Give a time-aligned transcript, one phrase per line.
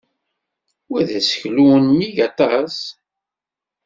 [0.89, 2.77] Wa d aseklu unnig aṭas.